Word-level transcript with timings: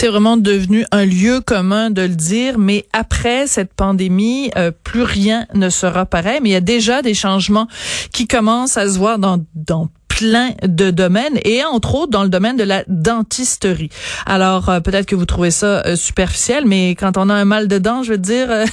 C'est 0.00 0.06
vraiment 0.06 0.36
devenu 0.36 0.86
un 0.92 1.04
lieu 1.04 1.40
commun 1.40 1.90
de 1.90 2.02
le 2.02 2.14
dire, 2.14 2.56
mais 2.56 2.86
après 2.92 3.48
cette 3.48 3.74
pandémie, 3.74 4.48
euh, 4.56 4.70
plus 4.70 5.02
rien 5.02 5.48
ne 5.54 5.70
sera 5.70 6.06
pareil. 6.06 6.38
Mais 6.40 6.50
il 6.50 6.52
y 6.52 6.54
a 6.54 6.60
déjà 6.60 7.02
des 7.02 7.14
changements 7.14 7.66
qui 8.12 8.28
commencent 8.28 8.76
à 8.76 8.88
se 8.88 8.96
voir 8.96 9.18
dans, 9.18 9.44
dans 9.56 9.88
plein 10.06 10.50
de 10.62 10.92
domaines 10.92 11.40
et 11.44 11.64
entre 11.64 11.96
autres 11.96 12.12
dans 12.12 12.22
le 12.22 12.28
domaine 12.28 12.56
de 12.56 12.62
la 12.62 12.84
dentisterie. 12.86 13.88
Alors 14.24 14.68
euh, 14.68 14.78
peut-être 14.78 15.06
que 15.06 15.16
vous 15.16 15.26
trouvez 15.26 15.50
ça 15.50 15.82
euh, 15.84 15.96
superficiel, 15.96 16.64
mais 16.64 16.90
quand 16.94 17.16
on 17.16 17.28
a 17.28 17.34
un 17.34 17.44
mal 17.44 17.66
de 17.66 17.78
dents, 17.78 18.04
je 18.04 18.12
veux 18.12 18.18
dire, 18.18 18.52
euh, 18.52 18.66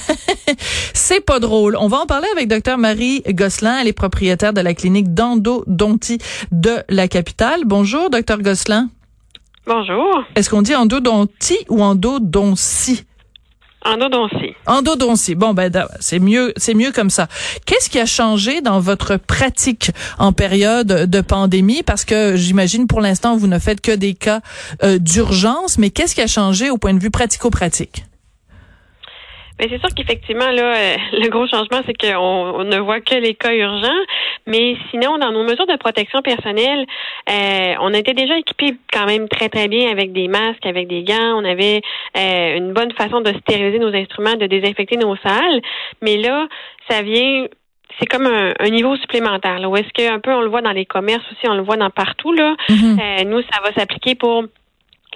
c'est 0.94 1.20
pas 1.20 1.40
drôle. 1.40 1.76
On 1.76 1.88
va 1.88 1.98
en 1.98 2.06
parler 2.06 2.28
avec 2.36 2.46
docteur 2.46 2.78
Marie 2.78 3.24
Gosselin, 3.28 3.78
elle 3.80 3.88
est 3.88 3.92
propriétaire 3.92 4.52
de 4.52 4.60
la 4.60 4.74
clinique 4.74 5.12
d'endodontie 5.12 6.18
de 6.52 6.84
la 6.88 7.08
capitale. 7.08 7.62
Bonjour, 7.64 8.10
docteur 8.10 8.38
Gosselin. 8.42 8.90
Bonjour. 9.66 10.24
Est-ce 10.36 10.48
qu'on 10.48 10.62
dit 10.62 10.76
endodontie 10.76 11.58
ou 11.68 11.82
endodontie? 11.82 13.04
Endodontie. 13.84 14.54
Endodontie. 14.66 15.34
Bon, 15.34 15.54
ben, 15.54 15.72
c'est 15.98 16.20
mieux, 16.20 16.52
c'est 16.56 16.74
mieux 16.74 16.92
comme 16.92 17.10
ça. 17.10 17.26
Qu'est-ce 17.66 17.90
qui 17.90 17.98
a 17.98 18.06
changé 18.06 18.60
dans 18.60 18.78
votre 18.78 19.16
pratique 19.16 19.90
en 20.18 20.32
période 20.32 20.86
de 21.10 21.20
pandémie? 21.20 21.82
Parce 21.82 22.04
que 22.04 22.36
j'imagine 22.36 22.86
pour 22.86 23.00
l'instant, 23.00 23.36
vous 23.36 23.48
ne 23.48 23.58
faites 23.58 23.80
que 23.80 23.92
des 23.92 24.14
cas 24.14 24.40
euh, 24.84 24.98
d'urgence, 24.98 25.78
mais 25.78 25.90
qu'est-ce 25.90 26.14
qui 26.14 26.22
a 26.22 26.28
changé 26.28 26.70
au 26.70 26.78
point 26.78 26.94
de 26.94 27.00
vue 27.00 27.10
pratico-pratique? 27.10 28.04
Mais 29.58 29.68
c'est 29.70 29.78
sûr 29.78 29.88
qu'effectivement, 29.94 30.50
là, 30.50 30.76
euh, 30.76 30.96
le 31.12 31.28
gros 31.28 31.46
changement, 31.46 31.80
c'est 31.86 31.96
qu'on 31.96 32.64
ne 32.64 32.78
voit 32.78 33.00
que 33.00 33.14
les 33.14 33.34
cas 33.34 33.54
urgents. 33.54 34.02
Mais 34.46 34.76
sinon, 34.90 35.18
dans 35.18 35.32
nos 35.32 35.44
mesures 35.44 35.66
de 35.66 35.76
protection 35.76 36.20
personnelle, 36.22 36.86
euh, 37.30 37.74
on 37.80 37.92
était 37.92 38.14
déjà 38.14 38.38
équipés 38.38 38.76
quand 38.92 39.06
même 39.06 39.28
très, 39.28 39.48
très 39.48 39.68
bien 39.68 39.90
avec 39.90 40.12
des 40.12 40.28
masques, 40.28 40.66
avec 40.66 40.88
des 40.88 41.02
gants. 41.02 41.40
On 41.40 41.44
avait 41.44 41.80
euh, 42.16 42.56
une 42.56 42.72
bonne 42.72 42.92
façon 42.92 43.20
de 43.20 43.32
stériliser 43.40 43.78
nos 43.78 43.94
instruments, 43.94 44.34
de 44.34 44.46
désinfecter 44.46 44.96
nos 44.96 45.16
salles. 45.16 45.60
Mais 46.02 46.16
là, 46.16 46.46
ça 46.88 47.02
vient 47.02 47.46
c'est 47.98 48.06
comme 48.06 48.26
un, 48.26 48.68
niveau 48.68 48.94
supplémentaire. 48.96 49.58
Là, 49.58 49.70
où 49.70 49.76
est-ce 49.76 49.88
qu'un 49.94 50.18
peu 50.18 50.30
on 50.30 50.42
le 50.42 50.50
voit 50.50 50.60
dans 50.60 50.72
les 50.72 50.84
commerces 50.84 51.24
aussi, 51.32 51.48
on 51.48 51.54
le 51.54 51.62
voit 51.62 51.78
dans 51.78 51.88
partout. 51.88 52.30
Là. 52.30 52.54
Mm-hmm. 52.68 53.26
nous, 53.26 53.40
ça 53.40 53.62
va 53.62 53.72
s'appliquer 53.72 54.14
pour 54.14 54.44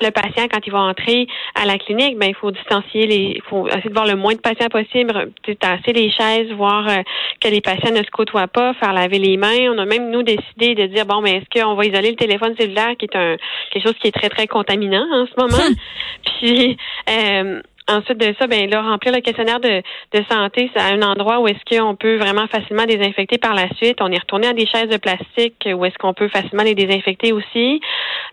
le 0.02 0.10
patient, 0.10 0.46
quand 0.50 0.60
il 0.66 0.72
va 0.72 0.80
entrer 0.80 1.26
à 1.54 1.66
la 1.66 1.78
clinique, 1.78 2.18
ben 2.18 2.28
il 2.28 2.34
faut 2.34 2.50
distancier 2.50 3.06
les, 3.06 3.32
il 3.36 3.42
faut 3.48 3.66
essayer 3.68 3.88
de 3.88 3.94
voir 3.94 4.06
le 4.06 4.16
moins 4.16 4.34
de 4.34 4.40
patients 4.40 4.68
possible, 4.68 5.32
tasser 5.58 5.92
les 5.92 6.10
chaises, 6.10 6.50
voir 6.52 6.88
euh, 6.88 7.02
que 7.40 7.48
les 7.48 7.60
patients 7.60 7.92
ne 7.92 8.02
se 8.02 8.10
côtoient 8.10 8.48
pas, 8.48 8.74
faire 8.74 8.92
laver 8.92 9.18
les 9.18 9.36
mains. 9.36 9.70
On 9.74 9.78
a 9.78 9.84
même 9.84 10.10
nous 10.10 10.22
décidé 10.22 10.74
de 10.74 10.86
dire 10.86 11.06
bon, 11.06 11.20
mais 11.20 11.36
est-ce 11.36 11.60
qu'on 11.60 11.74
va 11.74 11.84
isoler 11.84 12.10
le 12.10 12.16
téléphone 12.16 12.54
cellulaire, 12.58 12.94
qui 12.98 13.06
est 13.06 13.16
un 13.16 13.36
quelque 13.70 13.86
chose 13.86 13.96
qui 14.00 14.08
est 14.08 14.12
très 14.12 14.28
très 14.28 14.46
contaminant 14.46 15.06
en 15.12 15.26
ce 15.26 15.32
moment? 15.40 15.76
Puis 16.40 16.76
euh, 17.08 17.60
Ensuite 17.90 18.18
de 18.18 18.32
ça, 18.38 18.46
ben 18.46 18.70
là, 18.70 18.82
remplir 18.82 19.12
le 19.12 19.20
questionnaire 19.20 19.58
de, 19.58 19.82
de 20.12 20.24
santé, 20.30 20.70
c'est 20.72 20.80
à 20.80 20.86
un 20.94 21.02
endroit 21.02 21.40
où 21.40 21.48
est-ce 21.48 21.64
qu'on 21.68 21.96
peut 21.96 22.18
vraiment 22.18 22.46
facilement 22.46 22.84
désinfecter 22.84 23.36
par 23.36 23.54
la 23.54 23.68
suite. 23.74 23.98
On 24.00 24.12
est 24.12 24.18
retourné 24.18 24.46
à 24.46 24.52
des 24.52 24.66
chaises 24.66 24.88
de 24.88 24.96
plastique 24.96 25.68
où 25.74 25.84
est-ce 25.84 25.98
qu'on 25.98 26.14
peut 26.14 26.28
facilement 26.28 26.62
les 26.62 26.76
désinfecter 26.76 27.32
aussi. 27.32 27.80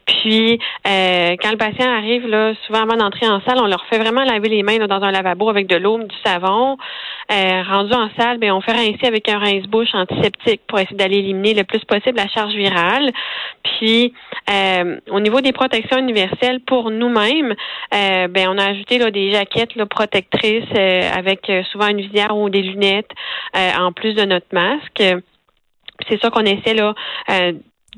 Puis 0.06 0.60
euh, 0.88 1.36
quand 1.42 1.52
le 1.52 1.58
patient 1.58 1.90
arrive, 1.90 2.28
là, 2.28 2.54
souvent 2.68 2.84
avant 2.84 2.98
d'entrer 2.98 3.28
en 3.28 3.42
salle, 3.42 3.58
on 3.60 3.66
leur 3.66 3.84
fait 3.88 3.98
vraiment 3.98 4.24
laver 4.24 4.50
les 4.50 4.62
mains 4.62 4.78
dans 4.78 5.02
un 5.02 5.12
lavabo 5.12 5.50
avec 5.50 5.66
de 5.66 5.76
l'eau, 5.76 5.98
du 5.98 6.16
savon. 6.24 6.78
Euh, 7.30 7.64
rendu 7.64 7.94
en 7.94 8.10
salle, 8.18 8.38
ben 8.38 8.54
on 8.54 8.62
fait 8.62 8.72
rincer 8.72 9.06
avec 9.06 9.28
un 9.28 9.38
rince-bouche 9.38 9.94
antiseptique 9.94 10.62
pour 10.66 10.80
essayer 10.80 10.96
d'aller 10.96 11.18
éliminer 11.18 11.54
le 11.54 11.66
plus 11.66 11.84
possible 11.84 12.16
la 12.16 12.30
charge 12.30 12.54
virale. 12.54 13.12
Puis 13.64 14.14
euh, 14.50 14.98
au 15.12 15.20
niveau 15.20 15.42
des 15.42 15.52
protections 15.52 15.98
universelles 15.98 16.62
pour 16.62 16.90
nous-mêmes, 16.90 17.54
euh, 17.94 18.28
ben 18.30 18.48
on 18.48 18.58
a 18.58 18.70
ajouté 18.70 18.98
là, 18.98 19.12
des 19.12 19.34
jaquettes 19.34 19.76
là, 19.76 19.86
protectrices 19.86 20.64
euh, 20.78 21.10
avec 21.14 21.52
souvent 21.70 21.88
une 21.88 22.00
visière 22.00 22.38
ou 22.38 22.50
des 22.50 22.62
lunettes 22.62 23.12
en 23.54 23.92
plus 23.92 24.14
de 24.14 24.24
notre 24.24 24.48
masque. 24.54 25.04
C'est 26.08 26.20
sûr 26.22 26.32
qu'on 26.32 26.46
essaie 26.46 26.76
là 26.76 26.94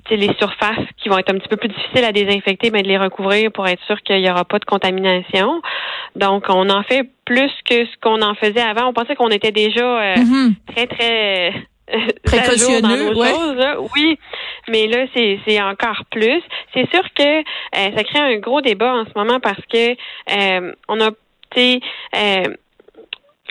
les 0.09 0.33
surfaces 0.37 0.85
qui 0.97 1.09
vont 1.09 1.17
être 1.17 1.33
un 1.33 1.37
petit 1.37 1.47
peu 1.47 1.57
plus 1.57 1.69
difficiles 1.69 2.05
à 2.05 2.11
désinfecter, 2.11 2.71
mais 2.71 2.83
de 2.83 2.87
les 2.87 2.97
recouvrir 2.97 3.51
pour 3.51 3.67
être 3.67 3.81
sûr 3.83 4.01
qu'il 4.01 4.21
n'y 4.21 4.29
aura 4.29 4.45
pas 4.45 4.59
de 4.59 4.65
contamination. 4.65 5.61
Donc, 6.15 6.45
on 6.49 6.69
en 6.69 6.83
fait 6.83 7.09
plus 7.25 7.51
que 7.65 7.85
ce 7.85 7.97
qu'on 8.01 8.21
en 8.21 8.35
faisait 8.35 8.61
avant. 8.61 8.87
On 8.87 8.93
pensait 8.93 9.15
qu'on 9.15 9.29
était 9.29 9.51
déjà 9.51 9.85
euh, 9.85 10.15
mm-hmm. 10.15 10.53
très, 10.73 10.87
très 10.87 11.53
euh, 11.93 11.99
précautionneux, 12.23 13.13
Oui, 13.95 14.19
mais 14.67 14.87
là, 14.87 15.05
c'est 15.13 15.61
encore 15.61 16.03
plus. 16.11 16.41
C'est 16.73 16.89
sûr 16.91 17.03
que 17.13 17.39
euh, 17.39 17.43
ça 17.95 18.03
crée 18.03 18.19
un 18.19 18.37
gros 18.37 18.61
débat 18.61 18.93
en 18.93 19.05
ce 19.05 19.11
moment 19.15 19.39
parce 19.39 19.61
que 19.71 19.95
on 20.87 21.01
a, 21.01 21.11
tu 21.51 21.79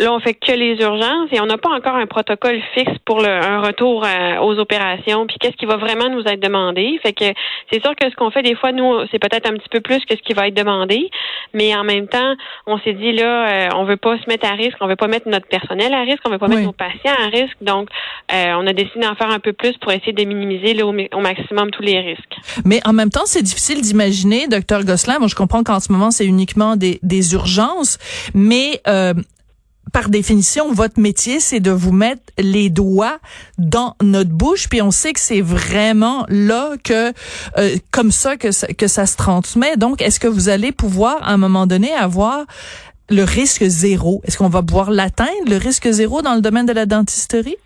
Là, 0.01 0.13
on 0.13 0.21
fait 0.21 0.35
que 0.35 0.53
les 0.53 0.77
urgences 0.81 1.29
et 1.33 1.41
on 1.41 1.47
n'a 1.47 1.59
pas 1.59 1.71
encore 1.71 1.97
un 1.97 2.07
protocole 2.07 2.61
fixe 2.75 2.99
pour 3.05 3.21
le, 3.21 3.29
un 3.29 3.61
retour 3.61 4.07
aux 4.43 4.59
opérations. 4.59 5.27
Puis 5.27 5.37
qu'est-ce 5.41 5.57
qui 5.57 5.67
va 5.67 5.77
vraiment 5.77 6.09
nous 6.09 6.23
être 6.23 6.41
demandé? 6.41 6.99
Fait 7.03 7.13
que 7.13 7.25
c'est 7.73 7.83
sûr 7.83 7.95
que 7.97 8.09
ce 8.09 8.15
qu'on 8.17 8.31
fait 8.31 8.43
des 8.43 8.55
fois, 8.55 8.73
nous, 8.73 9.07
c'est 9.11 9.19
peut-être 9.19 9.49
un 9.49 9.55
petit 9.55 9.69
peu 9.71 9.81
plus 9.81 10.01
que 10.05 10.17
ce 10.17 10.23
qui 10.23 10.33
va 10.33 10.49
être 10.49 10.55
demandé, 10.55 11.11
mais 11.55 11.75
en 11.75 11.85
même 11.85 12.09
temps, 12.09 12.35
on 12.67 12.79
s'est 12.79 12.93
dit 12.93 13.13
là, 13.13 13.49
euh, 13.49 13.69
on 13.75 13.85
veut 13.85 13.97
pas 13.97 14.19
se 14.19 14.29
mettre 14.29 14.47
à 14.47 14.53
risque, 14.53 14.77
on 14.81 14.87
veut 14.87 14.97
pas 14.97 15.09
mettre 15.09 15.29
notre 15.29 15.47
personnel 15.47 15.93
à 15.95 16.03
risque, 16.03 16.21
on 16.27 16.31
veut 16.31 16.39
pas 16.39 16.49
mettre 16.49 16.63
nos 16.63 16.73
patients 16.73 17.15
à 17.19 17.29
risque. 17.29 17.57
Donc, 17.61 17.89
euh, 18.33 18.53
on 18.57 18.67
a 18.67 18.73
décidé 18.73 19.01
d'en 19.01 19.15
faire 19.15 19.31
un 19.31 19.41
peu 19.41 19.53
plus 19.53 19.77
pour 19.79 19.93
essayer 19.93 20.13
de 20.13 20.25
minimiser 20.25 20.75
là, 20.75 20.87
au, 20.87 21.21
maximum 21.21 21.71
tous 21.71 21.83
les 21.83 21.99
risques. 22.01 22.37
Mais 22.65 22.81
en 22.85 22.93
même 22.93 23.11
temps, 23.11 23.27
c'est 23.27 23.43
difficile 23.43 23.81
d'imaginer, 23.81 24.47
docteur 24.47 24.85
Gosselin. 24.85 25.19
Moi, 25.19 25.29
je 25.29 25.35
comprends 25.35 25.63
qu'en 25.63 25.81
ce 25.81 25.93
moment, 25.93 26.11
c'est 26.11 26.27
uniquement 26.27 26.77
des, 26.77 26.99
des 27.03 27.35
urgences, 27.35 27.99
mais 28.35 28.81
euh, 28.87 29.15
par 29.93 30.09
définition, 30.09 30.73
votre 30.73 31.01
métier, 31.01 31.41
c'est 31.41 31.61
de 31.61 31.71
vous 31.71 31.93
mettre 31.93 32.23
les 32.39 32.71
doigts 32.71 33.19
dans 33.59 33.95
notre 34.03 34.31
bouche, 34.31 34.69
puis 34.69 34.83
on 34.83 34.91
sait 34.91 35.13
que 35.13 35.21
c'est 35.21 35.41
vraiment 35.41 36.25
là 36.29 36.73
que, 36.83 37.13
euh, 37.59 37.77
comme 37.91 38.11
ça 38.11 38.37
que, 38.37 38.51
ça 38.51 38.69
que 38.69 38.87
ça 38.87 39.07
se 39.07 39.17
transmet. 39.17 39.77
Donc, 39.77 40.03
est-ce 40.03 40.21
que 40.21 40.29
vous 40.29 40.49
allez 40.49 40.73
pouvoir, 40.73 41.23
à 41.23 41.33
un 41.33 41.39
moment 41.39 41.67
donné, 41.67 41.93
avoir 41.93 42.45
le 43.11 43.25
risque 43.25 43.65
zéro? 43.65 44.21
Est-ce 44.25 44.39
qu'on 44.39 44.49
va 44.49 44.63
pouvoir 44.63 44.91
l'atteindre, 44.91 45.49
le 45.49 45.57
risque 45.57 45.89
zéro, 45.89 46.23
dans 46.23 46.35
le 46.35 46.41
domaine 46.41 46.67
de 46.67 46.73
la 46.73 46.87
dentisterie? 46.87 47.57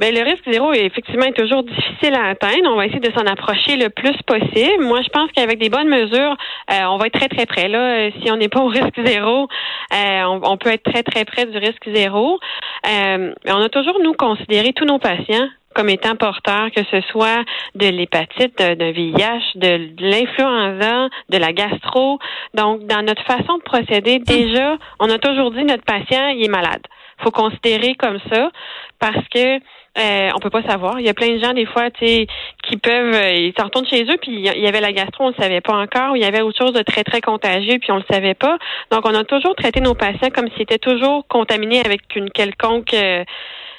Bien, 0.00 0.12
le 0.12 0.22
risque 0.22 0.50
zéro 0.50 0.72
est 0.72 0.86
effectivement 0.86 1.30
toujours 1.36 1.62
difficile 1.62 2.14
à 2.14 2.28
atteindre. 2.28 2.70
On 2.72 2.76
va 2.76 2.86
essayer 2.86 3.00
de 3.00 3.12
s'en 3.12 3.26
approcher 3.26 3.76
le 3.76 3.90
plus 3.90 4.16
possible. 4.26 4.82
Moi, 4.82 5.02
je 5.02 5.10
pense 5.10 5.30
qu'avec 5.32 5.58
des 5.58 5.68
bonnes 5.68 5.90
mesures, 5.90 6.38
euh, 6.72 6.84
on 6.88 6.96
va 6.96 7.08
être 7.08 7.18
très 7.18 7.28
très 7.28 7.44
près. 7.44 7.68
Là, 7.68 7.78
euh, 7.78 8.10
si 8.22 8.30
on 8.30 8.38
n'est 8.38 8.48
pas 8.48 8.60
au 8.60 8.68
risque 8.68 8.98
zéro, 9.04 9.46
euh, 9.92 10.38
on, 10.42 10.56
peut 10.56 10.70
être 10.70 10.84
très 10.84 11.02
très 11.02 11.24
près 11.24 11.46
du 11.46 11.58
risque 11.58 11.88
zéro. 11.94 12.38
on 12.84 13.62
a 13.62 13.68
toujours 13.68 13.98
nous 14.02 14.14
considéré 14.14 14.72
tous 14.72 14.84
nos 14.84 14.98
patients 14.98 15.48
comme 15.74 15.88
étant 15.88 16.16
porteurs, 16.16 16.70
que 16.74 16.82
ce 16.90 17.00
soit 17.12 17.44
de 17.74 17.86
l'hépatite, 17.86 18.58
d'un 18.58 18.90
VIH, 18.90 19.54
de, 19.54 19.90
l'influenza, 20.00 21.08
de 21.28 21.38
la 21.38 21.52
gastro. 21.52 22.18
Donc, 22.54 22.86
dans 22.86 23.02
notre 23.02 23.24
façon 23.24 23.58
de 23.58 23.62
procéder, 23.62 24.18
déjà, 24.18 24.76
on 24.98 25.08
a 25.08 25.18
toujours 25.18 25.52
dit 25.52 25.64
notre 25.64 25.84
patient, 25.84 26.28
il 26.28 26.44
est 26.44 26.48
malade. 26.48 26.82
faut 27.22 27.30
considérer 27.30 27.94
comme 27.94 28.18
ça 28.32 28.50
parce 28.98 29.26
que 29.32 29.60
euh, 29.98 30.30
on 30.34 30.38
peut 30.38 30.50
pas 30.50 30.62
savoir. 30.62 31.00
Il 31.00 31.06
y 31.06 31.08
a 31.08 31.14
plein 31.14 31.30
de 31.30 31.38
gens 31.38 31.52
des 31.52 31.66
fois, 31.66 31.90
tu 31.90 32.26
qui 32.62 32.76
peuvent, 32.76 33.14
euh, 33.14 33.32
ils 33.32 33.52
s'en 33.58 33.64
retournent 33.64 33.86
chez 33.86 34.04
eux, 34.04 34.16
puis 34.22 34.32
il 34.32 34.62
y 34.62 34.66
avait 34.66 34.80
la 34.80 34.92
gastro, 34.92 35.24
on 35.24 35.28
le 35.28 35.34
savait 35.34 35.60
pas 35.60 35.74
encore, 35.74 36.12
ou 36.12 36.16
il 36.16 36.22
y 36.22 36.24
avait 36.24 36.42
autre 36.42 36.58
chose 36.58 36.72
de 36.72 36.82
très 36.82 37.02
très 37.02 37.20
contagieux, 37.20 37.78
puis 37.80 37.90
on 37.90 37.96
le 37.96 38.04
savait 38.08 38.34
pas. 38.34 38.58
Donc 38.92 39.04
on 39.04 39.14
a 39.14 39.24
toujours 39.24 39.56
traité 39.56 39.80
nos 39.80 39.94
patients 39.94 40.30
comme 40.30 40.48
s'ils 40.50 40.62
étaient 40.62 40.78
toujours 40.78 41.26
contaminés 41.26 41.80
avec 41.80 42.02
une 42.14 42.30
quelconque, 42.30 42.94
euh, 42.94 43.24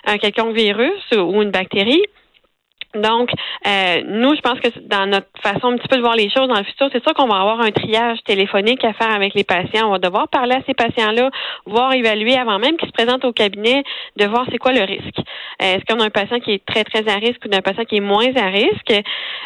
un 0.06 0.18
quelconque 0.18 0.54
virus 0.54 1.02
ou 1.16 1.42
une 1.42 1.52
bactérie. 1.52 2.04
Donc, 2.96 3.30
euh, 3.68 4.02
nous, 4.08 4.36
je 4.36 4.42
pense 4.42 4.60
que 4.60 4.68
dans 4.88 5.06
notre 5.06 5.28
façon 5.42 5.68
un 5.68 5.78
petit 5.78 5.88
peu 5.88 5.98
de 5.98 6.02
voir 6.02 6.16
les 6.16 6.30
choses 6.30 6.48
dans 6.48 6.58
le 6.58 6.64
futur, 6.64 6.90
c'est 6.92 7.04
sûr 7.04 7.14
qu'on 7.14 7.28
va 7.28 7.40
avoir 7.40 7.62
un 7.62 7.72
triage 7.72 8.20
téléphonique 8.26 8.84
à 8.84 8.94
faire 8.94 9.12
avec 9.12 9.34
les 9.34 9.44
patients. 9.44 9.88
On 9.88 9.92
va 9.92 10.00
devoir 10.00 10.28
parler 10.28 10.56
à 10.56 10.62
ces 10.66 10.74
patients-là, 10.74 11.30
voir 11.66 11.94
évaluer 11.94 12.38
avant 12.38 12.60
même 12.60 12.78
qu'ils 12.78 12.90
se 12.90 12.94
présentent 12.94 13.26
au 13.26 13.34
cabinet, 13.34 13.84
de 14.18 14.26
voir 14.26 14.46
c'est 14.52 14.58
quoi 14.58 14.74
le 14.74 14.82
risque. 14.82 15.20
Euh, 15.62 15.76
est-ce 15.76 15.86
qu'on 15.86 16.02
a 16.02 16.06
un 16.06 16.10
patient 16.10 16.40
qui 16.40 16.54
est 16.54 16.66
très, 16.66 16.84
très 16.84 17.08
à 17.10 17.16
risque 17.16 17.46
ou 17.46 17.50
d'un 17.50 17.62
patient 17.62 17.86
qui 17.86 17.98
est 17.98 18.02
moins 18.02 18.36
à 18.36 18.48
risque? 18.48 18.94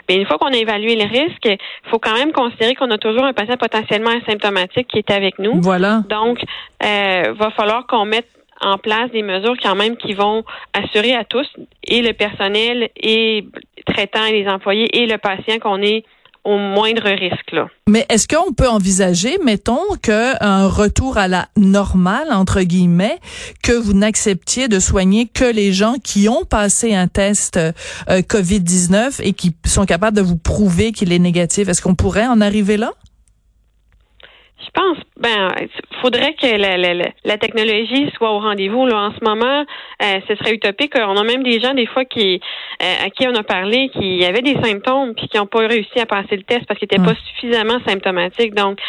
Bien, 0.07 0.17
une 0.17 0.25
fois 0.25 0.37
qu'on 0.37 0.53
a 0.53 0.57
évalué 0.57 0.95
le 0.95 1.07
risque, 1.07 1.45
il 1.45 1.89
faut 1.89 1.99
quand 1.99 2.13
même 2.13 2.31
considérer 2.31 2.75
qu'on 2.75 2.91
a 2.91 2.97
toujours 2.97 3.23
un 3.23 3.33
patient 3.33 3.57
potentiellement 3.57 4.11
asymptomatique 4.11 4.87
qui 4.87 4.99
est 4.99 5.11
avec 5.11 5.39
nous. 5.39 5.61
Voilà. 5.61 6.01
Donc, 6.09 6.39
euh, 6.83 7.33
va 7.37 7.51
falloir 7.51 7.85
qu'on 7.87 8.05
mette 8.05 8.27
en 8.61 8.77
place 8.77 9.11
des 9.11 9.21
mesures 9.21 9.55
quand 9.61 9.75
même 9.75 9.97
qui 9.97 10.13
vont 10.13 10.43
assurer 10.73 11.13
à 11.13 11.23
tous, 11.23 11.47
et 11.83 12.01
le 12.01 12.13
personnel, 12.13 12.89
et 12.95 13.45
traitant, 13.85 14.25
et 14.25 14.43
les 14.43 14.47
employés, 14.47 14.87
et 14.97 15.05
le 15.05 15.17
patient 15.17 15.59
qu'on 15.59 15.81
est 15.81 16.03
au 16.45 16.57
moindre 16.57 17.09
risque. 17.09 17.51
Là. 17.51 17.67
Mais 17.89 18.05
est-ce 18.07 18.27
qu'on 18.27 18.53
peut 18.53 18.69
envisager, 18.69 19.37
mettons, 19.43 19.81
qu'un 20.01 20.67
retour 20.67 21.17
à 21.17 21.27
la 21.27 21.47
normale, 21.57 22.31
entre 22.31 22.61
guillemets, 22.61 23.17
que 23.63 23.71
vous 23.71 23.93
n'acceptiez 23.93 24.67
de 24.67 24.79
soigner 24.79 25.27
que 25.27 25.45
les 25.45 25.73
gens 25.73 25.95
qui 26.01 26.29
ont 26.29 26.45
passé 26.45 26.93
un 26.93 27.07
test 27.07 27.57
euh, 27.57 27.71
COVID-19 28.07 29.21
et 29.23 29.33
qui 29.33 29.55
sont 29.65 29.85
capables 29.85 30.15
de 30.15 30.21
vous 30.21 30.37
prouver 30.37 30.91
qu'il 30.91 31.11
est 31.11 31.19
négatif? 31.19 31.67
Est-ce 31.67 31.81
qu'on 31.81 31.95
pourrait 31.95 32.27
en 32.27 32.39
arriver 32.41 32.77
là? 32.77 32.93
Je 34.65 34.71
pense, 34.73 34.97
ben, 35.17 35.51
faudrait 36.01 36.33
que 36.33 36.47
la, 36.57 36.75
la, 36.75 36.93
la 37.23 37.37
technologie 37.37 38.11
soit 38.17 38.31
au 38.31 38.39
rendez-vous. 38.39 38.85
Là, 38.87 38.97
en 38.97 39.11
ce 39.11 39.23
moment, 39.23 39.63
euh, 40.01 40.19
ce 40.27 40.35
serait 40.35 40.53
utopique. 40.53 40.93
On 40.95 41.17
a 41.17 41.23
même 41.23 41.43
des 41.43 41.59
gens 41.59 41.73
des 41.73 41.85
fois 41.85 42.03
qui, 42.03 42.41
euh, 42.81 43.05
à 43.05 43.09
qui 43.09 43.27
on 43.27 43.35
a 43.35 43.43
parlé, 43.43 43.89
qui 43.89 44.25
avaient 44.25 44.41
des 44.41 44.57
symptômes 44.61 45.13
puis 45.13 45.27
qui 45.27 45.37
n'ont 45.37 45.45
pas 45.45 45.67
réussi 45.67 45.99
à 45.99 46.05
passer 46.05 46.35
le 46.35 46.43
test 46.43 46.65
parce 46.67 46.79
qu'ils 46.79 46.89
n'étaient 46.91 47.03
pas 47.03 47.15
suffisamment 47.27 47.79
symptomatiques. 47.85 48.55
Donc, 48.55 48.79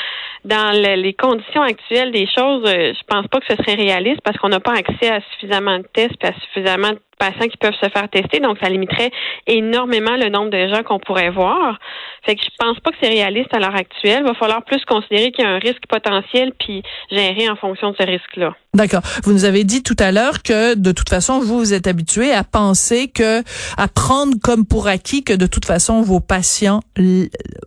dans 0.44 0.70
les 0.72 1.12
conditions 1.14 1.62
actuelles 1.62 2.12
des 2.12 2.26
choses, 2.26 2.64
euh, 2.66 2.92
je 2.94 3.04
pense 3.06 3.26
pas 3.28 3.40
que 3.40 3.46
ce 3.48 3.56
serait 3.56 3.74
réaliste 3.74 4.20
parce 4.22 4.38
qu'on 4.38 4.48
n'a 4.48 4.60
pas 4.60 4.74
accès 4.74 5.10
à 5.10 5.20
suffisamment 5.32 5.78
de 5.78 5.86
tests, 5.92 6.22
et 6.22 6.28
à 6.28 6.32
suffisamment 6.40 6.90
de 6.90 7.00
patients 7.18 7.48
qui 7.48 7.56
peuvent 7.56 7.74
se 7.80 7.88
faire 7.88 8.08
tester, 8.10 8.40
donc 8.40 8.58
ça 8.62 8.68
limiterait 8.68 9.10
énormément 9.46 10.16
le 10.16 10.28
nombre 10.28 10.50
de 10.50 10.68
gens 10.68 10.82
qu'on 10.82 10.98
pourrait 10.98 11.30
voir. 11.30 11.78
Fait 12.24 12.34
que 12.34 12.42
je 12.42 12.50
pense 12.58 12.78
pas 12.80 12.90
que 12.90 12.96
c'est 13.00 13.08
réaliste 13.08 13.52
à 13.54 13.58
l'heure 13.58 13.74
actuelle. 13.74 14.22
Il 14.24 14.26
va 14.26 14.34
falloir 14.34 14.64
plus 14.64 14.84
considérer 14.84 15.30
qu'il 15.30 15.44
y 15.44 15.48
a 15.48 15.50
un 15.50 15.58
risque 15.58 15.86
potentiel 15.88 16.52
puis 16.58 16.82
gérer 17.10 17.48
en 17.48 17.56
fonction 17.56 17.90
de 17.92 17.96
ce 17.98 18.06
risque-là. 18.06 18.54
D'accord. 18.74 19.00
Vous 19.24 19.32
nous 19.32 19.44
avez 19.44 19.64
dit 19.64 19.82
tout 19.82 19.96
à 19.98 20.12
l'heure 20.12 20.42
que 20.42 20.74
de 20.74 20.92
toute 20.92 21.08
façon 21.08 21.40
vous 21.40 21.58
vous 21.58 21.72
êtes 21.72 21.86
habitué 21.86 22.32
à 22.32 22.44
penser 22.44 23.08
que 23.08 23.42
à 23.78 23.88
prendre 23.88 24.34
comme 24.42 24.66
pour 24.66 24.88
acquis 24.88 25.24
que 25.24 25.32
de 25.32 25.46
toute 25.46 25.64
façon 25.64 26.02
vos 26.02 26.20
patients 26.20 26.80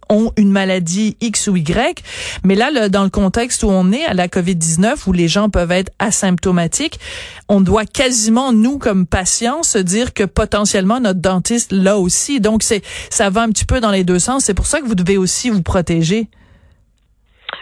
ont 0.10 0.32
une 0.38 0.52
maladie 0.52 1.18
X 1.22 1.48
ou 1.48 1.56
Y, 1.56 2.04
mais 2.44 2.56
là 2.56 2.90
dans 2.90 3.04
le 3.04 3.10
contexte 3.10 3.64
où 3.64 3.70
on 3.70 3.92
est 3.92 4.06
à 4.06 4.14
la 4.14 4.28
Covid-19 4.28 5.08
où 5.08 5.14
les 5.14 5.28
gens 5.28 5.50
peuvent 5.50 5.72
être 5.72 5.92
asymptomatiques, 5.98 7.00
on 7.48 7.62
doit 7.62 7.86
quasiment 7.86 8.54
nous 8.54 8.78
comme 8.78 9.08
patients 9.08 9.39
se 9.64 9.78
dire 9.78 10.14
que 10.14 10.24
potentiellement 10.24 11.00
notre 11.00 11.20
dentiste 11.20 11.72
l'a 11.72 11.98
aussi. 11.98 12.40
Donc 12.40 12.64
c'est 12.64 12.82
ça 13.10 13.30
va 13.30 13.42
un 13.42 13.50
petit 13.50 13.66
peu 13.66 13.80
dans 13.80 13.92
les 13.92 14.04
deux 14.04 14.20
sens. 14.20 14.46
C'est 14.46 14.54
pour 14.54 14.68
ça 14.68 14.82
que 14.82 14.86
vous 14.86 14.96
devez 14.96 15.18
aussi 15.18 15.50
vous 15.50 15.62
protéger. 15.62 16.30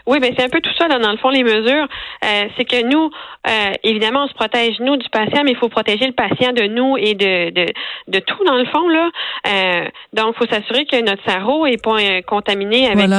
Oui, 0.08 0.20
ben 0.20 0.34
c'est 0.38 0.44
un 0.44 0.50
peu 0.50 0.62
tout 0.62 0.74
ça 0.78 0.88
là, 0.88 1.00
dans 1.00 1.12
le 1.12 1.18
fond 1.18 1.30
les 1.30 1.44
mesures. 1.44 1.88
Euh, 2.24 2.46
c'est 2.56 2.64
que 2.64 2.82
nous, 2.82 3.12
euh, 3.46 3.74
évidemment, 3.84 4.24
on 4.24 4.28
se 4.30 4.34
protège 4.34 4.80
nous 4.80 4.96
du 4.96 5.08
patient, 5.10 5.44
mais 5.44 5.52
il 5.52 5.58
faut 5.58 5.68
protéger 5.68 6.08
le 6.08 6.14
patient 6.14 6.54
de 6.54 6.64
nous 6.64 6.96
et 6.98 7.14
de 7.14 7.50
de, 7.50 7.66
de 8.08 8.20
tout 8.20 8.42
dans 8.46 8.56
le 8.56 8.66
fond 8.66 8.88
là. 8.88 9.10
Euh, 9.48 9.86
donc, 10.14 10.36
il 10.36 10.46
faut 10.46 10.54
s'assurer 10.54 10.86
que 10.86 11.02
notre 11.04 11.22
cerveau 11.26 11.66
est 11.66 11.84
pas 11.84 12.00
euh, 12.00 12.22
contaminé 12.22 12.88
avec 12.88 13.10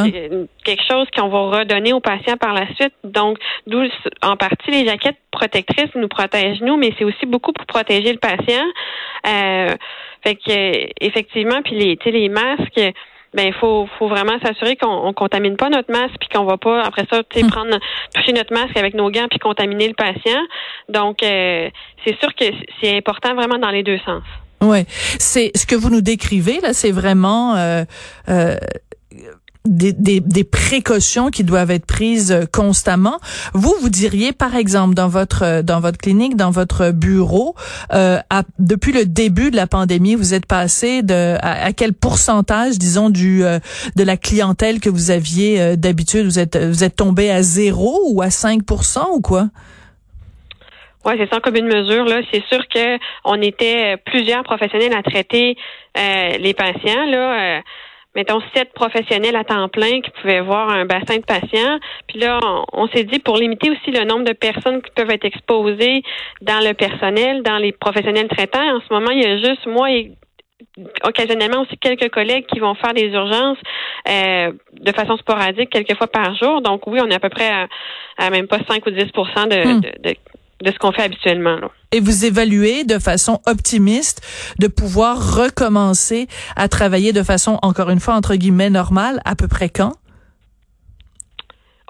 quelque 0.64 0.82
chose 0.90 1.06
qu'on 1.14 1.28
va 1.28 1.58
redonner 1.58 1.92
au 1.92 2.00
patient 2.00 2.38
par 2.38 2.54
la 2.54 2.66
suite. 2.74 2.94
Donc, 3.04 3.36
d'où 3.66 3.82
en 4.22 4.36
partie 4.36 4.70
les 4.70 4.86
jaquettes 4.86 5.18
protectrices 5.30 5.94
nous 5.94 6.08
protègent 6.08 6.62
nous, 6.62 6.78
mais 6.78 6.94
c'est 6.98 7.04
aussi 7.04 7.26
beaucoup 7.26 7.52
pour 7.52 7.66
protéger 7.66 8.12
le 8.12 8.18
patient. 8.18 8.64
fait 10.22 10.36
que 10.36 11.04
effectivement, 11.04 11.60
puis 11.62 11.74
les, 11.74 11.98
les 12.06 12.28
masques 12.30 12.80
ben 13.34 13.46
il 13.46 13.54
faut, 13.54 13.88
faut 13.98 14.08
vraiment 14.08 14.38
s'assurer 14.42 14.76
qu'on 14.76 15.08
ne 15.08 15.12
contamine 15.12 15.56
pas 15.56 15.68
notre 15.68 15.92
masque 15.92 16.16
puis 16.20 16.28
qu'on 16.28 16.44
va 16.44 16.56
pas 16.56 16.82
après 16.82 17.04
ça 17.10 17.18
hum. 17.18 17.50
prendre 17.50 17.78
toucher 18.14 18.32
notre 18.32 18.52
masque 18.52 18.76
avec 18.76 18.94
nos 18.94 19.10
gants 19.10 19.26
puis 19.30 19.38
contaminer 19.38 19.88
le 19.88 19.94
patient. 19.94 20.40
Donc 20.88 21.22
euh, 21.22 21.68
c'est 22.04 22.18
sûr 22.18 22.34
que 22.34 22.44
c'est 22.80 22.96
important 22.96 23.34
vraiment 23.34 23.58
dans 23.58 23.70
les 23.70 23.82
deux 23.82 23.98
sens. 23.98 24.22
Ouais, 24.60 24.86
c'est 24.88 25.52
ce 25.54 25.66
que 25.66 25.76
vous 25.76 25.90
nous 25.90 26.00
décrivez 26.00 26.60
là, 26.60 26.72
c'est 26.72 26.90
vraiment 26.90 27.54
euh, 27.54 27.84
euh, 28.28 28.56
des, 29.68 30.44
précautions 30.44 31.30
qui 31.30 31.44
doivent 31.44 31.70
être 31.70 31.86
prises 31.86 32.32
euh, 32.32 32.44
constamment. 32.50 33.18
Vous, 33.52 33.74
vous 33.80 33.88
diriez, 33.88 34.32
par 34.32 34.56
exemple, 34.56 34.94
dans 34.94 35.08
votre 35.08 35.44
euh, 35.44 35.62
dans 35.62 35.80
votre 35.80 35.98
clinique, 35.98 36.36
dans 36.36 36.50
votre 36.50 36.90
bureau, 36.90 37.54
euh, 37.92 38.18
depuis 38.58 38.92
le 38.92 39.04
début 39.04 39.50
de 39.50 39.56
la 39.56 39.66
pandémie, 39.66 40.14
vous 40.14 40.34
êtes 40.34 40.46
passé 40.46 41.02
de 41.02 41.36
à, 41.40 41.72
quel 41.72 41.92
pourcentage, 41.92 42.78
disons, 42.78 43.10
du 43.10 43.40
de 43.40 44.02
la 44.02 44.16
clientèle 44.16 44.80
que 44.80 44.88
vous 44.88 45.10
aviez 45.10 45.76
d'habitude, 45.76 46.24
vous 46.24 46.38
êtes 46.38 46.56
vous 46.56 46.84
êtes 46.84 46.96
tombé 46.96 47.30
à 47.30 47.42
zéro 47.42 48.00
ou 48.10 48.22
à 48.22 48.28
5% 48.28 49.12
ou 49.12 49.20
quoi? 49.20 49.48
Oui, 51.04 51.14
c'est 51.18 51.28
ça 51.30 51.40
comme 51.40 51.56
une 51.56 51.66
mesure. 51.66 52.04
Là, 52.04 52.20
c'est 52.32 52.44
sûr 52.46 52.66
que 52.68 52.98
on 53.24 53.40
était 53.40 53.96
plusieurs 54.06 54.42
professionnels 54.44 54.94
à 54.94 55.02
traiter 55.02 55.56
les 55.96 56.54
patients. 56.54 57.06
Là 57.06 57.62
mettons, 58.18 58.40
sept 58.52 58.72
professionnels 58.72 59.36
à 59.36 59.44
temps 59.44 59.68
plein 59.68 60.00
qui 60.00 60.10
pouvaient 60.10 60.40
voir 60.40 60.68
un 60.70 60.84
bassin 60.86 61.18
de 61.18 61.24
patients. 61.24 61.78
Puis 62.08 62.18
là, 62.18 62.40
on, 62.72 62.88
s'est 62.88 63.04
dit 63.04 63.20
pour 63.20 63.36
limiter 63.36 63.70
aussi 63.70 63.92
le 63.92 64.04
nombre 64.04 64.24
de 64.24 64.32
personnes 64.32 64.82
qui 64.82 64.90
peuvent 64.90 65.10
être 65.10 65.24
exposées 65.24 66.02
dans 66.42 66.58
le 66.58 66.74
personnel, 66.74 67.42
dans 67.44 67.58
les 67.58 67.70
professionnels 67.70 68.26
traitants. 68.26 68.76
En 68.76 68.80
ce 68.80 68.92
moment, 68.92 69.10
il 69.12 69.22
y 69.22 69.26
a 69.26 69.36
juste 69.36 69.66
moi 69.66 69.90
et 69.92 70.10
occasionnellement 71.04 71.62
aussi 71.62 71.76
quelques 71.78 72.10
collègues 72.10 72.46
qui 72.46 72.58
vont 72.58 72.74
faire 72.74 72.92
des 72.92 73.06
urgences 73.06 73.58
euh, 74.08 74.52
de 74.72 74.92
façon 74.92 75.16
sporadique 75.16 75.70
quelques 75.70 75.96
fois 75.96 76.08
par 76.08 76.34
jour. 76.34 76.60
Donc 76.60 76.88
oui, 76.88 76.98
on 77.00 77.08
est 77.08 77.14
à 77.14 77.20
peu 77.20 77.28
près 77.28 77.50
à, 78.18 78.30
même 78.30 78.48
pas 78.48 78.58
5 78.68 78.84
ou 78.84 78.90
10 78.90 79.04
hmm. 79.04 79.48
de, 79.48 80.08
de, 80.08 80.14
de 80.62 80.70
ce 80.70 80.78
qu'on 80.78 80.92
fait 80.92 81.02
habituellement. 81.02 81.56
Là. 81.56 81.70
Et 81.92 82.00
vous 82.00 82.24
évaluez 82.24 82.84
de 82.84 82.98
façon 82.98 83.40
optimiste 83.46 84.26
de 84.58 84.66
pouvoir 84.66 85.36
recommencer 85.36 86.26
à 86.56 86.68
travailler 86.68 87.12
de 87.12 87.22
façon, 87.22 87.58
encore 87.62 87.90
une 87.90 88.00
fois, 88.00 88.14
entre 88.14 88.34
guillemets, 88.34 88.70
normale, 88.70 89.20
à 89.24 89.34
peu 89.34 89.48
près 89.48 89.68
quand? 89.68 89.92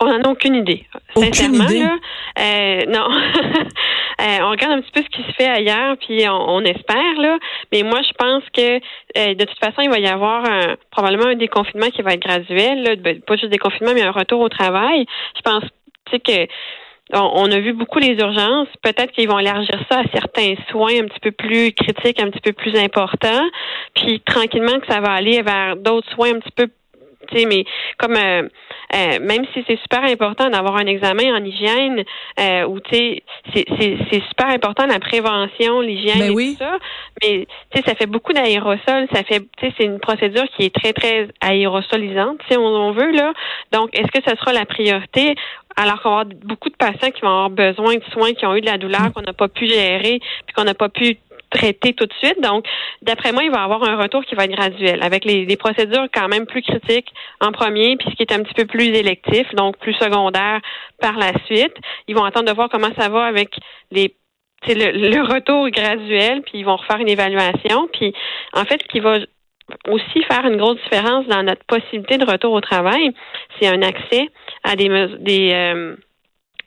On 0.01 0.07
n'en 0.07 0.23
a 0.23 0.29
aucune 0.29 0.55
idée. 0.55 0.87
Aucune 1.17 1.57
idée? 1.57 1.81
Là, 1.81 1.97
euh, 2.39 2.85
non. 2.87 3.09
euh, 4.21 4.39
on 4.43 4.51
regarde 4.51 4.75
un 4.75 4.81
petit 4.81 4.93
peu 4.93 5.03
ce 5.03 5.09
qui 5.09 5.25
se 5.25 5.33
fait 5.33 5.49
ailleurs, 5.49 5.97
puis 5.97 6.25
on, 6.29 6.61
espère, 6.61 7.15
là. 7.19 7.39
Mais 7.73 7.83
moi, 7.83 8.01
je 8.03 8.13
pense 8.17 8.45
que 8.53 8.77
euh, 8.77 9.35
de 9.35 9.45
toute 9.45 9.59
façon, 9.59 9.83
il 9.83 9.91
va 9.91 9.99
y 9.99 10.07
avoir 10.07 10.45
un, 10.45 10.77
probablement 10.93 11.31
un 11.31 11.35
déconfinement 11.35 11.91
qui 11.91 12.03
va 12.03 12.13
être 12.13 12.23
graduel, 12.23 12.85
là, 12.85 12.95
ben, 12.95 13.21
pas 13.23 13.35
juste 13.35 13.51
déconfinement, 13.51 13.93
mais 13.93 14.03
un 14.03 14.13
retour 14.13 14.41
au 14.41 14.49
travail. 14.49 15.05
Je 15.37 15.43
pense 15.43 15.65
que 16.13 16.47
on, 17.13 17.51
a 17.51 17.59
vu 17.61 17.73
beaucoup 17.73 17.99
les 17.99 18.15
urgences. 18.19 18.69
Peut-être 18.83 19.13
qu'ils 19.13 19.29
vont 19.29 19.39
élargir 19.39 19.79
ça 19.91 20.01
à 20.01 20.05
certains 20.13 20.55
soins 20.71 21.01
un 21.01 21.07
petit 21.07 21.21
peu 21.21 21.33
plus 21.33 21.73
critiques, 21.73 22.21
un 22.21 22.31
petit 22.31 22.41
peu 22.41 22.53
plus 22.53 22.77
importants. 22.77 23.47
Puis 23.95 24.21
tranquillement 24.21 24.79
que 24.81 24.87
ça 24.93 25.01
va 25.01 25.13
aller 25.13 25.43
vers 25.43 25.77
d'autres 25.77 26.11
soins 26.13 26.35
un 26.35 26.41
petit 26.41 26.53
peu 26.55 26.69
tu 27.31 27.39
sais, 27.39 27.47
mais 27.47 27.65
comme 27.99 28.17
euh, 28.17 28.49
euh, 28.95 29.19
même 29.21 29.45
si 29.53 29.63
c'est 29.67 29.79
super 29.81 30.03
important 30.05 30.49
d'avoir 30.49 30.77
un 30.77 30.87
examen 30.87 31.35
en 31.37 31.45
hygiène, 31.45 32.05
euh, 32.41 32.65
ou 32.67 32.81
tu 32.81 32.97
sais, 32.97 33.23
c'est 33.53 34.23
super 34.29 34.47
important 34.47 34.87
la 34.87 34.99
prévention, 34.99 35.81
l'hygiène 35.81 36.19
ben 36.19 36.39
et 36.39 36.53
tout 36.53 36.59
ça. 36.59 36.79
Mais 37.23 37.47
tu 37.71 37.79
sais, 37.79 37.85
ça 37.87 37.95
fait 37.95 38.07
beaucoup 38.07 38.33
d'aérosols. 38.33 39.09
Ça 39.13 39.25
fait, 39.25 39.41
tu 39.41 39.67
sais, 39.67 39.75
c'est 39.77 39.85
une 39.85 40.01
procédure 40.01 40.45
qui 40.57 40.65
est 40.65 40.75
très 40.75 40.93
très 40.93 41.29
aérosolisante, 41.41 42.41
si 42.49 42.57
on, 42.57 42.65
on 42.65 42.93
veut 42.93 43.13
là. 43.13 43.33
Donc, 43.73 43.91
est-ce 43.93 44.11
que 44.11 44.27
ce 44.27 44.35
sera 44.37 44.53
la 44.53 44.65
priorité? 44.65 45.35
Alors 45.79 46.03
qu'on 46.03 46.11
va 46.11 46.21
avoir 46.21 46.37
beaucoup 46.45 46.71
de 46.71 46.75
patients 46.75 47.13
qui 47.13 47.21
vont 47.21 47.29
avoir 47.29 47.51
besoin 47.51 47.95
de 47.95 48.05
soins, 48.13 48.35
qui 48.35 48.45
ont 48.45 48.57
eu 48.57 48.61
de 48.61 48.67
la 48.67 48.79
douleur, 48.79 49.13
qu'on 49.15 49.23
n'a 49.23 49.33
pas 49.33 49.47
pu 49.47 49.69
gérer, 49.69 50.19
puis 50.45 50.55
qu'on 50.55 50.65
n'a 50.65 50.75
pas 50.75 50.89
pu 50.89 51.19
traiter 51.51 51.93
tout 51.93 52.05
de 52.05 52.13
suite. 52.15 52.41
Donc, 52.43 52.67
d'après 53.01 53.33
moi, 53.33 53.45
il 53.45 53.51
va 53.51 53.61
y 53.61 53.63
avoir 53.63 53.85
un 53.85 53.97
retour 53.97 54.25
qui 54.25 54.35
va 54.35 54.45
être 54.45 54.51
graduel, 54.51 55.01
avec 55.03 55.25
les, 55.25 55.47
les, 55.47 55.57
procédures 55.57 56.09
quand 56.13 56.27
même 56.27 56.47
plus 56.47 56.63
critiques 56.63 57.13
en 57.41 57.53
premier, 57.53 57.97
puis 57.97 58.09
ce 58.11 58.17
qui 58.17 58.23
est 58.25 58.33
un 58.33 58.43
petit 58.43 58.55
peu 58.55 58.67
plus 58.67 58.87
électif, 58.87 59.47
donc 59.55 59.79
plus 59.79 59.95
secondaire 59.95 60.61
par 61.01 61.17
la 61.17 61.33
suite. 61.47 61.75
Ils 62.09 62.17
vont 62.17 62.25
attendre 62.25 62.51
de 62.51 62.55
voir 62.55 62.69
comment 62.69 62.91
ça 62.99 63.09
va 63.09 63.25
avec 63.25 63.55
les 63.93 64.15
le, 64.67 64.91
le 64.91 65.23
retour 65.23 65.71
graduel, 65.71 66.43
puis 66.43 66.59
ils 66.59 66.65
vont 66.65 66.75
refaire 66.75 66.99
une 66.99 67.09
évaluation. 67.09 67.89
Puis, 67.93 68.13
en 68.53 68.65
fait, 68.65 68.83
ce 68.83 68.89
qui 68.89 68.99
va 68.99 69.19
aussi 69.89 70.23
faire 70.25 70.47
une 70.47 70.57
grosse 70.57 70.79
différence 70.83 71.27
dans 71.27 71.43
notre 71.43 71.65
possibilité 71.65 72.19
de 72.19 72.25
retour 72.25 72.53
au 72.53 72.61
travail, 72.61 73.13
c'est 73.59 73.69
un 73.69 73.83
accès 73.83 74.29
à 74.65 74.77
des, 74.77 74.89
des 75.21 75.53
euh, 75.53 75.97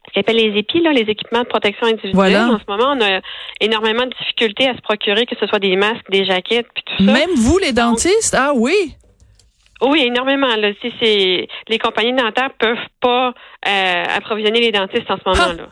ce 0.08 0.14
qu'on 0.14 0.20
appelle 0.22 0.38
les 0.38 0.60
EPI, 0.60 0.82
là, 0.82 0.92
les 0.92 1.02
équipements 1.02 1.42
de 1.42 1.48
protection 1.48 1.88
individuelle. 1.88 2.14
Voilà. 2.14 2.48
En 2.48 2.60
ce 2.60 2.66
moment, 2.68 2.96
on 2.98 3.02
a 3.02 3.22
énormément 3.60 4.06
de 4.06 4.14
difficultés 4.20 4.68
à 4.68 4.76
se 4.76 4.82
procurer, 4.82 5.26
que 5.26 5.36
ce 5.40 5.46
soit 5.48 5.60
des 5.60 5.76
masques, 5.76 6.10
des 6.10 6.26
jaquettes, 6.26 6.68
puis 6.74 6.84
tout 6.86 7.06
ça. 7.06 7.12
Même 7.12 7.30
vous, 7.36 7.58
les 7.60 7.72
dentistes? 7.72 8.36
Ah 8.38 8.52
oui. 8.56 8.96
Oui, 9.82 10.04
énormément. 10.06 10.56
Là. 10.56 10.72
Si 10.82 11.48
les 11.68 11.80
compagnies 11.80 12.14
dentaires 12.14 12.52
peuvent 12.60 12.78
pas 13.00 13.34
euh, 13.68 14.04
approvisionner 14.18 14.60
les 14.60 14.72
dentistes 14.72 15.10
en 15.10 15.18
ce 15.18 15.30
moment-là. 15.30 15.68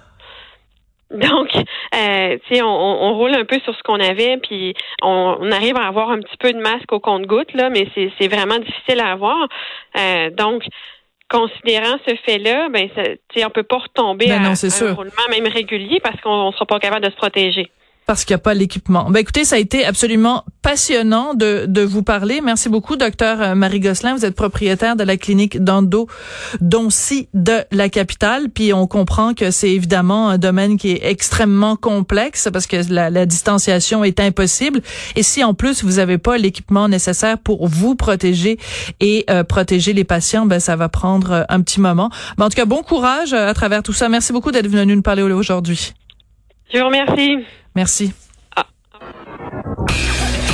Donc, 1.11 1.49
euh, 1.55 2.37
tu 2.45 2.55
sais, 2.55 2.61
on, 2.61 2.67
on, 2.67 3.17
roule 3.17 3.33
un 3.33 3.45
peu 3.45 3.59
sur 3.61 3.75
ce 3.75 3.81
qu'on 3.81 3.99
avait, 3.99 4.37
puis 4.37 4.75
on, 5.01 5.37
on, 5.39 5.51
arrive 5.51 5.75
à 5.75 5.87
avoir 5.87 6.11
un 6.11 6.19
petit 6.19 6.37
peu 6.37 6.53
de 6.53 6.59
masque 6.59 6.91
au 6.91 6.99
compte-goutte, 6.99 7.53
là, 7.53 7.69
mais 7.71 7.87
c'est 7.95 8.27
vraiment 8.27 8.59
difficile 8.59 8.99
à 8.99 9.11
avoir. 9.11 9.47
Euh, 9.97 10.29
donc, 10.29 10.63
considérant 11.27 11.97
ce 12.07 12.15
fait-là, 12.25 12.69
ben, 12.69 12.89
ça, 12.95 13.03
on 13.45 13.49
peut 13.49 13.63
pas 13.63 13.77
retomber 13.77 14.27
ben 14.27 14.41
non, 14.41 14.49
à, 14.49 14.65
à 14.65 14.89
un 14.89 14.93
roulement 14.93 15.29
même 15.31 15.47
régulier 15.47 15.99
parce 15.99 16.19
qu'on 16.21 16.51
sera 16.51 16.65
pas 16.65 16.79
capable 16.79 17.05
de 17.05 17.11
se 17.11 17.15
protéger 17.17 17.71
parce 18.09 18.25
qu'il 18.25 18.33
n'y 18.33 18.39
a 18.39 18.41
pas 18.41 18.55
l'équipement. 18.55 19.11
Ben 19.11 19.19
écoutez, 19.19 19.45
ça 19.45 19.57
a 19.57 19.59
été 19.59 19.85
absolument 19.85 20.43
passionnant 20.63 21.35
de, 21.35 21.81
vous 21.83 22.01
parler. 22.01 22.41
Merci 22.43 22.67
beaucoup, 22.67 22.95
docteur 22.95 23.39
euh, 23.39 23.53
Marie 23.53 23.79
Gosselin. 23.79 24.15
Vous 24.15 24.25
êtes 24.25 24.33
propriétaire 24.33 24.95
de 24.95 25.03
la 25.03 25.15
clinique 25.15 25.63
d'endo 25.63 26.07
Doncy 26.59 27.29
de 27.35 27.65
la 27.71 27.87
capitale. 27.87 28.49
Puis 28.49 28.73
on 28.73 28.87
comprend 28.87 29.35
que 29.35 29.51
c'est 29.51 29.69
évidemment 29.69 30.29
un 30.29 30.39
domaine 30.39 30.77
qui 30.77 30.89
est 30.89 31.01
extrêmement 31.03 31.75
complexe 31.75 32.49
parce 32.51 32.65
que 32.65 32.77
la, 32.91 33.27
distanciation 33.27 34.03
est 34.03 34.19
impossible. 34.19 34.81
Et 35.15 35.21
si 35.21 35.43
en 35.43 35.53
plus 35.53 35.83
vous 35.83 35.97
n'avez 35.97 36.17
pas 36.17 36.39
l'équipement 36.39 36.89
nécessaire 36.89 37.37
pour 37.37 37.67
vous 37.67 37.93
protéger 37.93 38.57
et 38.99 39.23
euh, 39.29 39.43
protéger 39.43 39.93
les 39.93 40.03
patients, 40.03 40.47
ben 40.47 40.59
ça 40.59 40.75
va 40.75 40.89
prendre 40.89 41.31
euh, 41.31 41.43
un 41.47 41.61
petit 41.61 41.79
moment. 41.79 42.09
Mais 42.39 42.45
en 42.45 42.49
tout 42.49 42.57
cas, 42.57 42.65
bon 42.65 42.81
courage 42.81 43.33
à 43.33 43.53
travers 43.53 43.83
tout 43.83 43.93
ça. 43.93 44.09
Merci 44.09 44.33
beaucoup 44.33 44.49
d'être 44.51 44.67
venu 44.67 44.95
nous 44.95 45.03
parler 45.03 45.21
aujourd'hui. 45.21 45.93
Je 46.73 46.79
vous 46.79 46.85
remercie. 46.85 47.45
Merci. 47.79 48.11